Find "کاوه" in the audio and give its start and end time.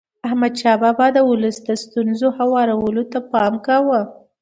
3.67-4.01